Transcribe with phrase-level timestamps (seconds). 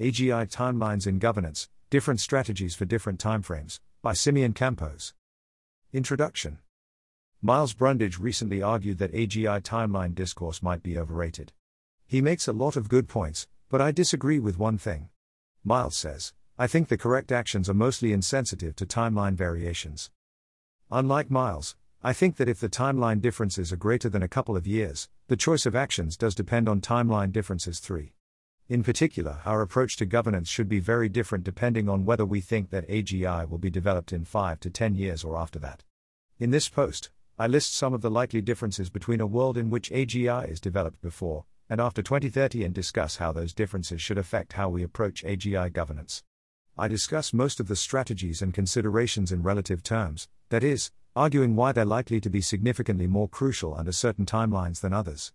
[0.00, 5.14] AGI Timelines in Governance Different Strategies for Different Timeframes, by Siméon Campos.
[5.92, 6.58] Introduction
[7.40, 11.52] Miles Brundage recently argued that AGI timeline discourse might be overrated.
[12.08, 15.10] He makes a lot of good points, but I disagree with one thing.
[15.62, 20.10] Miles says, I think the correct actions are mostly insensitive to timeline variations.
[20.90, 24.66] Unlike Miles, I think that if the timeline differences are greater than a couple of
[24.66, 28.12] years, the choice of actions does depend on timeline differences 3.
[28.66, 32.70] In particular, our approach to governance should be very different depending on whether we think
[32.70, 35.82] that AGI will be developed in 5 to 10 years or after that.
[36.38, 39.90] In this post, I list some of the likely differences between a world in which
[39.90, 44.70] AGI is developed before and after 2030 and discuss how those differences should affect how
[44.70, 46.22] we approach AGI governance.
[46.78, 51.72] I discuss most of the strategies and considerations in relative terms, that is, arguing why
[51.72, 55.32] they're likely to be significantly more crucial under certain timelines than others.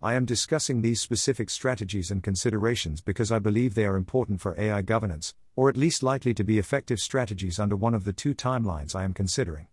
[0.00, 4.54] I am discussing these specific strategies and considerations because I believe they are important for
[4.56, 8.32] AI governance, or at least likely to be effective strategies under one of the two
[8.32, 9.66] timelines I am considering.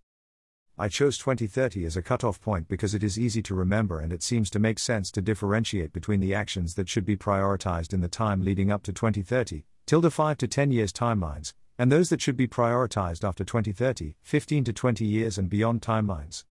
[0.79, 4.23] I chose 2030 as a cutoff point because it is easy to remember and it
[4.23, 8.07] seems to make sense to differentiate between the actions that should be prioritized in the
[8.07, 12.35] time leading up to 2030, tilde 5 to 10 years timelines, and those that should
[12.35, 16.45] be prioritized after 2030, 15 to 20 years and beyond timelines.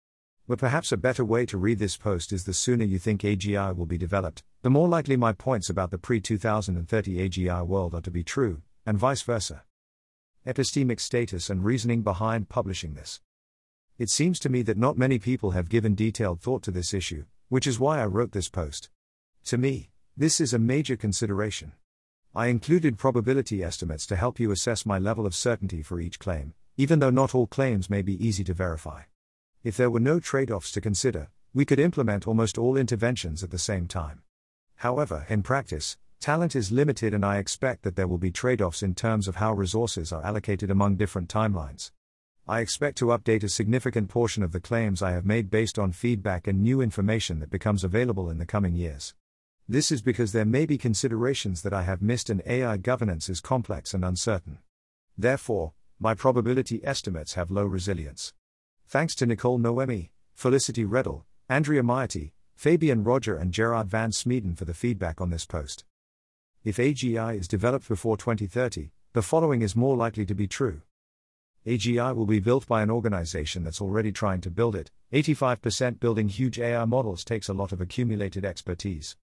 [0.47, 3.75] But perhaps a better way to read this post is the sooner you think AGI
[3.75, 8.03] will be developed, the more likely my points about the pre 2030 AGI world are
[8.03, 9.63] to be true, and vice versa.
[10.47, 13.23] Epistemic status and reasoning behind publishing this.
[13.97, 17.25] It seems to me that not many people have given detailed thought to this issue,
[17.49, 18.91] which is why I wrote this post.
[19.45, 21.73] To me, this is a major consideration.
[22.35, 26.53] I included probability estimates to help you assess my level of certainty for each claim,
[26.77, 29.05] even though not all claims may be easy to verify.
[29.65, 33.51] If there were no trade offs to consider, we could implement almost all interventions at
[33.51, 34.21] the same time.
[34.77, 38.83] However, in practice, talent is limited and I expect that there will be trade offs
[38.83, 41.93] in terms of how resources are allocated among different timelines.
[42.47, 45.93] I expect to update a significant portion of the claims I have made based on
[45.93, 49.15] feedback and new information that becomes available in the coming years.
[49.67, 53.41] This is because there may be considerations that I have missed and AI governance is
[53.41, 54.59] complex and uncertain.
[55.17, 58.35] Therefore, my probability estimates have low resilience.
[58.95, 64.67] Thanks to Nicole Nohemi, Felicity Reddel, Andrea Miotti, Fabien Roger, and Gerard Van Smeeden for
[64.67, 65.85] the feedback on this post.
[66.63, 70.83] If AGI is developed before 2030, the following is more likely to be true.
[71.67, 74.93] AGI will be built by an organization that's already trying to build it.
[75.13, 79.17] 85% building huge AI models takes a lot of accumulated expertise.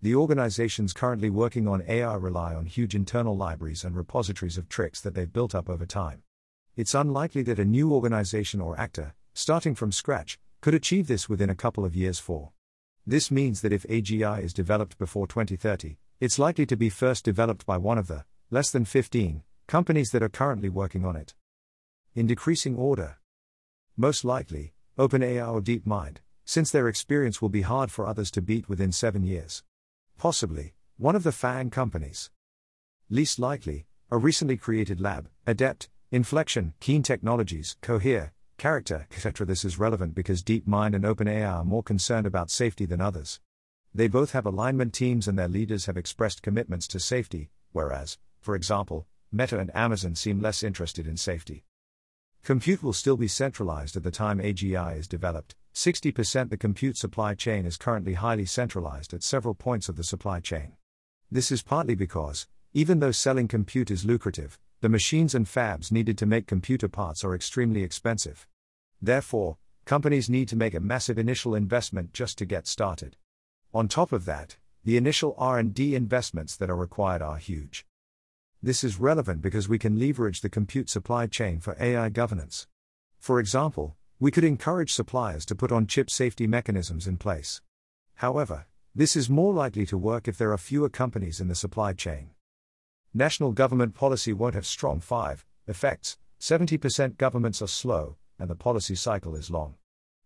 [0.00, 5.00] The organizations currently working on AI rely on huge internal libraries and repositories of tricks
[5.00, 6.22] that they've built up over time.
[6.76, 11.48] It's unlikely that a new organization or actor, starting from scratch, could achieve this within
[11.48, 12.50] a couple of years for.
[13.06, 17.64] This means that if AGI is developed before 2030, it's likely to be first developed
[17.64, 21.34] by one of the, less than 15, companies that are currently working on it.
[22.14, 23.16] In decreasing order.
[23.96, 28.68] Most likely, OpenAI or DeepMind, since their experience will be hard for others to beat
[28.68, 29.62] within seven years.
[30.18, 32.30] Possibly, one of the FAANG companies.
[33.08, 39.44] Least likely, a recently created lab, Adept, Inflection, Keen Technologies, Cohere, Character, etc.
[39.44, 43.38] This is relevant because DeepMind and OpenAI are more concerned about safety than others.
[43.94, 48.56] They both have alignment teams and their leaders have expressed commitments to safety, whereas, for
[48.56, 51.66] example, Meta and Amazon seem less interested in safety.
[52.42, 55.54] Compute will still be centralized at the time AGI is developed.
[55.74, 60.40] 60% the compute supply chain is currently highly centralized at several points of the supply
[60.40, 60.76] chain.
[61.30, 66.16] This is partly because, even though selling compute is lucrative, the machines and fabs needed
[66.16, 68.46] to make computer parts are extremely expensive.
[69.02, 73.16] Therefore, companies need to make a massive initial investment just to get started.
[73.74, 77.84] On top of that, the initial R&D investments that are required are huge.
[78.62, 82.68] This is relevant because we can leverage the compute supply chain for AI governance.
[83.18, 87.60] For example, we could encourage suppliers to put on chip safety mechanisms in place.
[88.14, 91.92] However, this is more likely to work if there are fewer companies in the supply
[91.92, 92.30] chain.
[93.16, 98.94] National government policy won't have strong 5 effects, 70% governments are slow, and the policy
[98.94, 99.76] cycle is long.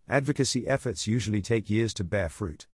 [0.08, 2.66] Advocacy efforts usually take years to bear fruit.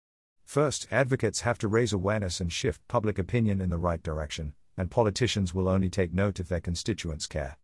[0.43, 4.91] First, advocates have to raise awareness and shift public opinion in the right direction, and
[4.91, 7.59] politicians will only take note if their constituents care.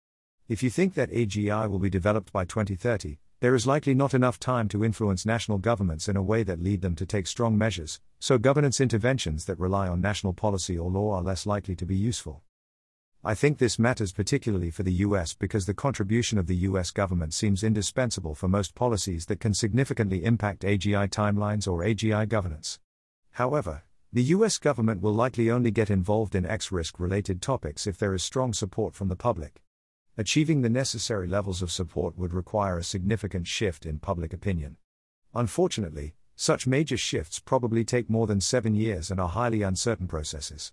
[0.46, 4.38] If you think that AGI will be developed by 2030, there is likely not enough
[4.38, 8.00] time to influence national governments in a way that lead them to take strong measures,
[8.20, 11.96] so governance interventions that rely on national policy or law are less likely to be
[11.96, 12.40] useful.
[13.24, 17.34] I think this matters particularly for the US because the contribution of the US government
[17.34, 22.78] seems indispensable for most policies that can significantly impact AGI timelines or AGI governance.
[23.32, 23.82] However,
[24.14, 28.14] The US government will likely only get involved in X risk related topics if there
[28.14, 29.62] is strong support from the public.
[30.18, 34.76] Achieving the necessary levels of support would require a significant shift in public opinion.
[35.34, 40.72] Unfortunately, such major shifts probably take more than seven years and are highly uncertain processes.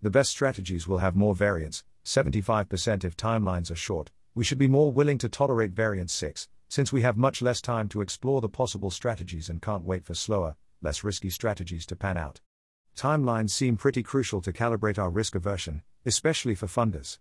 [0.00, 4.68] The best strategies will have more variance, 75% if timelines are short, we should be
[4.68, 8.48] more willing to tolerate variance 6, since we have much less time to explore the
[8.48, 12.40] possible strategies and can't wait for slower, less risky strategies to pan out.
[12.96, 17.18] Timelines seem pretty crucial to calibrate our risk aversion, especially for funders.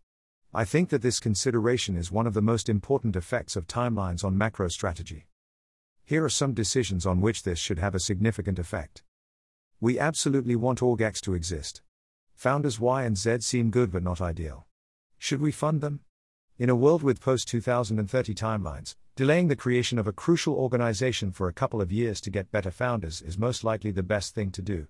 [0.53, 4.38] I think that this consideration is one of the most important effects of timelines on
[4.38, 5.27] macro strategy.
[6.03, 9.01] Here are some decisions on which this should have a significant effect.
[9.80, 11.81] We absolutely want OrgX to exist.
[12.36, 14.65] Founders Y and Z seem good but not ideal.
[15.18, 16.01] Should we fund them?
[16.59, 21.47] In a world with post 2030 timelines, delaying the creation of a crucial organization for
[21.47, 24.62] a couple of years to get better founders is most likely the best thing to
[24.62, 24.88] do.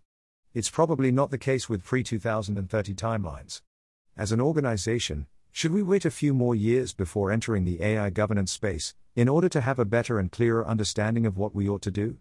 [0.56, 3.62] It's probably not the case with pre 2030 timelines.
[4.18, 8.52] As an organization, should we wait a few more years before entering the AI governance
[8.52, 11.92] space, in order to have a better and clearer understanding of what we ought to
[11.92, 12.18] do?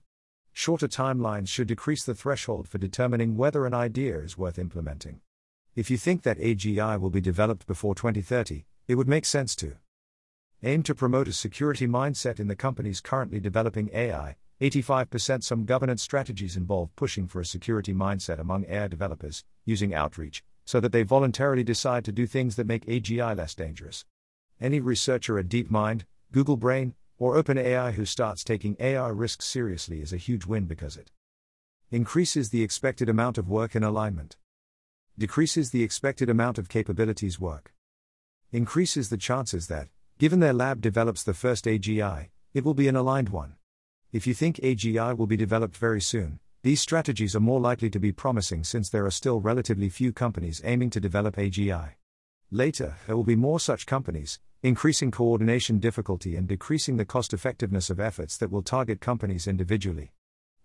[0.53, 5.21] Shorter timelines should decrease the threshold for determining whether an idea is worth implementing.
[5.77, 9.77] If you think that AGI will be developed before 2030, it would make sense to
[10.63, 16.03] aim to promote a security mindset in the companies currently developing AI, 85% Some governance
[16.03, 21.03] strategies involve pushing for a security mindset among AI developers, using outreach, so that they
[21.03, 24.05] voluntarily decide to do things that make AGI less dangerous.
[24.61, 30.13] Any researcher at DeepMind, Google Brain, or OpenAI who starts taking AI risks seriously is
[30.13, 31.11] a huge win because it
[31.91, 34.37] increases the expected amount of work in alignment,
[35.19, 37.75] decreases the expected amount of capabilities work,
[38.53, 39.89] increases the chances that,
[40.19, 43.57] given their lab develops the first AGI, it will be an aligned one.
[44.13, 47.99] If you think AGI will be developed very soon, these strategies are more likely to
[47.99, 51.93] be promising since there are still relatively few companies aiming to develop AGI.
[52.51, 57.89] Later, there will be more such companies, increasing coordination difficulty and decreasing the cost effectiveness
[57.89, 60.13] of efforts that will target companies individually.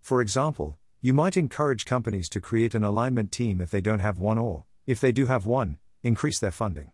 [0.02, 4.18] For example, you might encourage companies to create an alignment team if they don't have
[4.18, 6.92] one, or, if they do have one, increase their funding.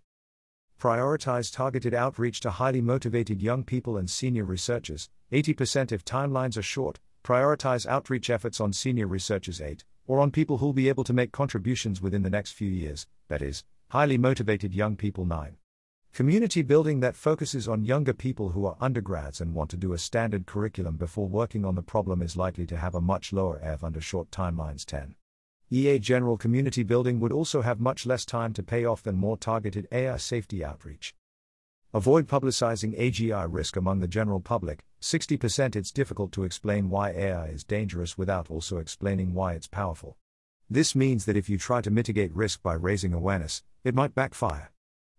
[0.80, 6.62] Prioritize targeted outreach to highly motivated young people and senior researchers, 80% if timelines are
[6.62, 7.00] short.
[7.24, 11.30] Prioritize outreach efforts on senior researchers 8, or on people who'll be able to make
[11.30, 15.56] contributions within the next few years, that is, highly motivated young people 9.
[16.12, 19.98] Community building that focuses on younger people who are undergrads and want to do a
[19.98, 23.84] standard curriculum before working on the problem is likely to have a much lower EV
[23.84, 25.14] under short timelines 10.
[25.70, 29.36] EA general community building would also have much less time to pay off than more
[29.36, 31.14] targeted AI safety outreach.
[31.94, 34.82] Avoid publicizing AGI risk among the general public.
[35.02, 40.16] 60% It's difficult to explain why AI is dangerous without also explaining why it's powerful.
[40.70, 44.72] This means that if you try to mitigate risk by raising awareness, it might backfire.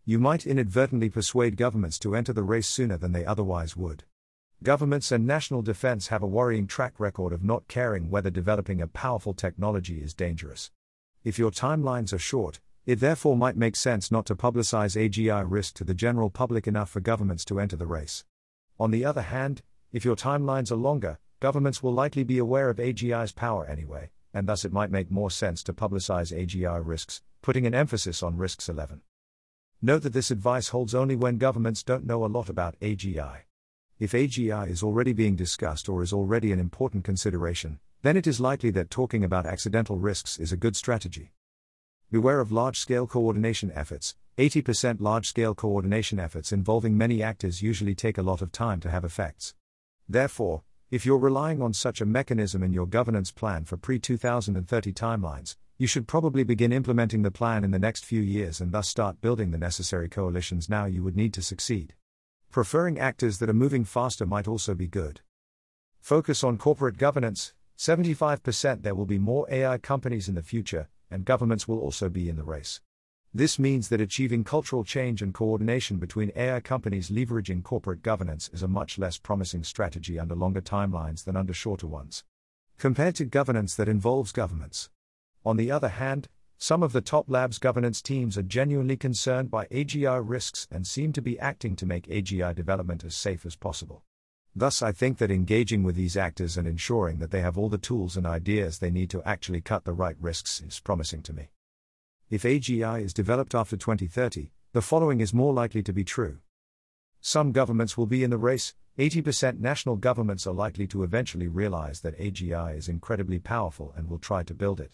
[0.04, 4.06] You might inadvertently persuade governments to enter the race sooner than they otherwise would.
[4.64, 8.88] Governments and national defense have a worrying track record of not caring whether developing a
[8.88, 10.72] powerful technology is dangerous.
[11.24, 15.76] If your timelines are short, it therefore might make sense not to publicize AGI risk
[15.76, 18.26] to the general public enough for governments to enter the race.
[18.80, 19.62] On the other hand,
[19.94, 24.48] if your timelines are longer, governments will likely be aware of AGI's power anyway, and
[24.48, 28.68] thus it might make more sense to publicize AGI risks, putting an emphasis on risks
[28.68, 29.02] 11.
[29.82, 33.42] Note that this advice holds only when governments don't know a lot about AGI.
[34.00, 38.42] If AGI is already being discussed or is already an important consideration, then it is
[38.42, 41.32] likely that talking about accidental risks is a good strategy.
[42.14, 44.16] Beware of large scale coordination efforts.
[44.38, 48.92] 80% large scale coordination efforts involving many actors usually take a lot of time to
[48.92, 49.56] have effects.
[50.08, 54.94] Therefore, if you're relying on such a mechanism in your governance plan for pre 2030
[54.94, 58.88] timelines, you should probably begin implementing the plan in the next few years and thus
[58.88, 61.96] start building the necessary coalitions now you would need to succeed.
[62.52, 65.22] Preferring actors that are moving faster might also be good.
[66.00, 71.24] Focus on corporate governance 75% there will be more AI companies in the future, and
[71.26, 72.82] governments will also be in the race.
[73.34, 78.64] This means that achieving cultural change and coordination between AI companies leveraging corporate governance is
[78.64, 82.24] a much less promising strategy under longer timelines than under shorter ones.
[82.78, 84.90] Compared to governance that involves governments.
[85.46, 86.28] On the other hand,
[86.58, 91.12] some of the top labs governance teams are genuinely concerned by AGI risks and seem
[91.14, 94.04] to be acting to make AGI development as safe as possible.
[94.56, 97.78] Thus, I think that engaging with these actors and ensuring that they have all the
[97.80, 101.50] tools and ideas they need to actually cut the right risks is promising to me.
[102.30, 106.40] If AGI is developed after 2030, the following is more likely to be true.
[107.20, 112.02] Some governments will be in the race, 80% national governments are likely to eventually realize
[112.02, 114.92] that AGI is incredibly powerful and will try to build it.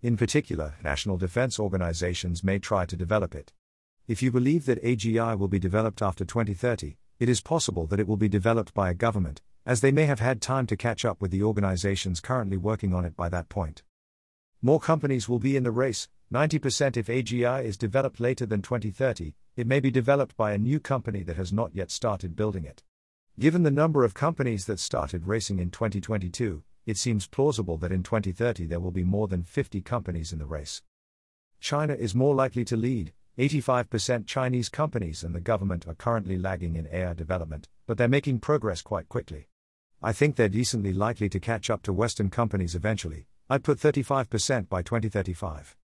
[0.00, 3.52] In particular, national defense organizations may try to develop it.
[4.06, 8.08] If you believe that AGI will be developed after 2030, it is possible that it
[8.08, 11.20] will be developed by a government, as they may have had time to catch up
[11.20, 13.82] with the organizations currently working on it by that point.
[14.60, 19.34] More companies will be in the race, 90% if AGI is developed later than 2030,
[19.56, 22.82] it may be developed by a new company that has not yet started building it.
[23.38, 28.02] Given the number of companies that started racing in 2022, it seems plausible that in
[28.02, 30.82] 2030 there will be more than 50 companies in the race.
[31.60, 36.76] China is more likely to lead, 85% Chinese companies and the government are currently lagging
[36.76, 39.48] in AI development, but they're making progress quite quickly.
[40.00, 44.68] I think they're decently likely to catch up to Western companies eventually, I'd put 35%
[44.68, 45.76] by 2035.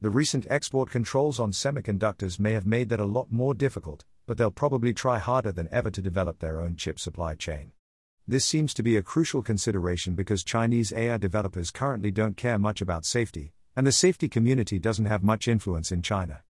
[0.00, 4.38] The recent export controls on semiconductors may have made that a lot more difficult, but
[4.38, 7.72] they'll probably try harder than ever to develop their own chip supply chain.
[8.26, 12.80] This seems to be a crucial consideration because Chinese AI developers currently don't care much
[12.80, 16.42] about safety, and the safety community doesn't have much influence in China.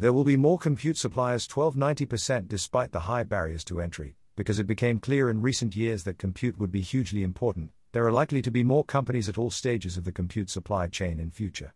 [0.00, 4.58] There will be more compute suppliers 12 90% despite the high barriers to entry, because
[4.58, 7.72] it became clear in recent years that compute would be hugely important.
[7.92, 11.20] There are likely to be more companies at all stages of the compute supply chain
[11.20, 11.74] in future.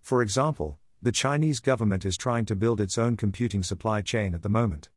[0.00, 4.40] For example, the Chinese government is trying to build its own computing supply chain at
[4.40, 4.88] the moment.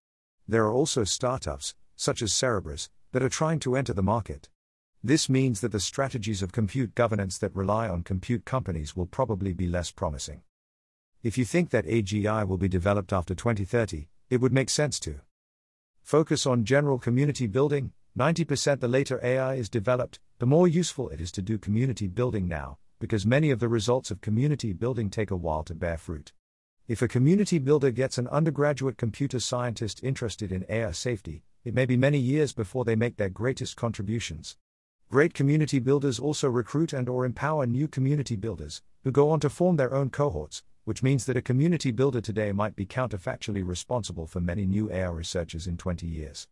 [0.47, 4.47] There are also startups, such as Cerebras, that are trying to enter the market.
[5.03, 9.51] This means that the strategies of compute governance that rely on compute companies will probably
[9.51, 10.43] be less promising.
[11.21, 15.19] If you think that AGI will be developed after 2030, it would make sense to
[16.01, 17.91] focus on general community building.
[18.17, 22.47] 90% the later AI is developed, the more useful it is to do community building
[22.47, 26.31] now, because many of the results of community building take a while to bear fruit.
[26.87, 31.85] If a community builder gets an undergraduate computer scientist interested in AI safety, it may
[31.85, 34.55] be many years before they make their greatest contributions.
[35.11, 39.49] Great community builders also recruit and or empower new community builders who go on to
[39.49, 44.25] form their own cohorts, which means that a community builder today might be counterfactually responsible
[44.25, 46.47] for many new AI researchers in 20 years.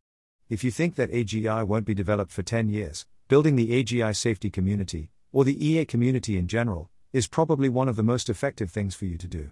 [0.48, 4.52] If you think that AGI won't be developed for 10 years, building the AGI safety
[4.52, 8.94] community, or the EA community in general, is probably one of the most effective things
[8.94, 9.50] for you to do.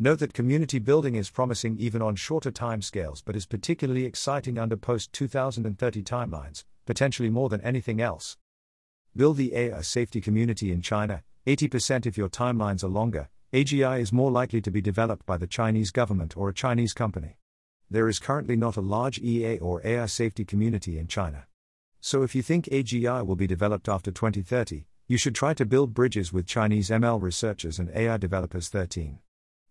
[0.00, 4.76] Note that community building is promising even on shorter timescales but is particularly exciting under
[4.76, 8.36] post 2030 timelines, potentially more than anything else.
[9.14, 14.14] Build the AI safety community in China, 80% if your timelines are longer, AGI is
[14.14, 17.36] more likely to be developed by the Chinese government or a Chinese company.
[17.90, 21.44] There is currently not a large EA or AI safety community in China.
[22.00, 25.92] So if you think AGI will be developed after 2030, you should try to build
[25.92, 29.18] bridges with Chinese ML researchers and AI developers 13.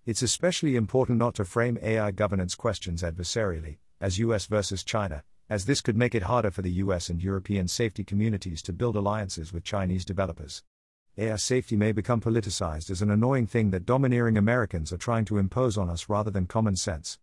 [0.05, 5.65] It's especially important not to frame AI governance questions adversarially, as US versus China, as
[5.65, 9.51] this could make it harder for the US and European safety communities to build alliances
[9.51, 10.61] with Chinese developers.
[11.17, 15.37] AI safety may become politicized as an annoying thing that domineering Americans are trying to
[15.37, 17.19] impose on us rather than common sense.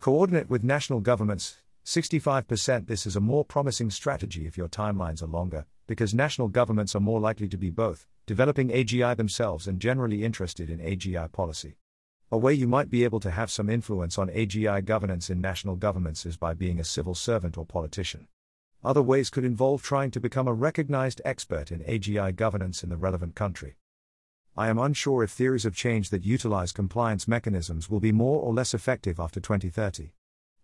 [0.00, 5.26] Coordinate with national governments, 65% This is a more promising strategy if your timelines are
[5.26, 10.24] longer, because national governments are more likely to be both, developing AGI themselves and generally
[10.24, 11.76] interested in AGI policy.
[12.32, 15.76] A way you might be able to have some influence on AGI governance in national
[15.76, 18.26] governments is by being a civil servant or politician.
[18.84, 22.98] Other ways could involve trying to become a recognized expert in AGI governance in the
[22.98, 23.76] relevant country.
[24.58, 28.52] I am unsure if theories of change that utilize compliance mechanisms will be more or
[28.52, 30.12] less effective after 2030.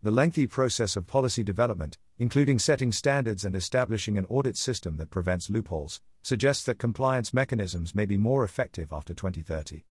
[0.02, 5.10] The lengthy process of policy development, including setting standards and establishing an audit system that
[5.10, 9.84] prevents loopholes, suggests that compliance mechanisms may be more effective after 2030.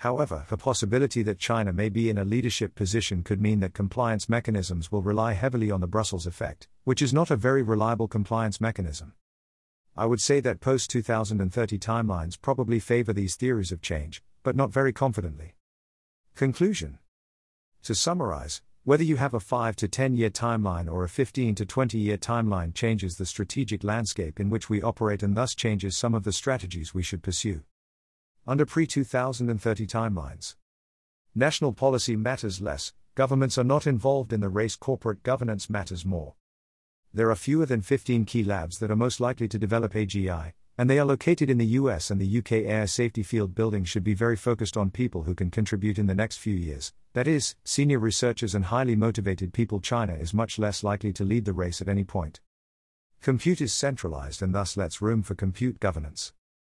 [0.00, 4.30] However, the possibility that China may be in a leadership position could mean that compliance
[4.30, 8.62] mechanisms will rely heavily on the Brussels effect, which is not a very reliable compliance
[8.62, 9.12] mechanism.
[9.94, 14.72] I would say that post 2030 timelines probably favor these theories of change, but not
[14.72, 15.54] very confidently.
[16.34, 16.98] Conclusion
[17.82, 21.66] To summarize, whether you have a 5 to 10 year timeline or a 15 to
[21.66, 26.14] 20 year timeline changes the strategic landscape in which we operate and thus changes some
[26.14, 27.60] of the strategies we should pursue
[28.50, 30.56] under pre 2030 timelines.
[31.36, 36.34] National policy matters less, governments are not involved in the race, corporate governance matters more.
[37.14, 40.90] There are fewer than 15 key labs that are most likely to develop AGI, and
[40.90, 42.52] they are located in the US and the UK.
[42.52, 46.14] AI safety field building should be very focused on people who can contribute in the
[46.16, 49.78] next few years, that is, senior researchers and highly motivated people.
[49.78, 52.40] China is much less likely to lead the race at any point.
[53.22, 56.32] Compute is centralized and thus lets room for compute governance.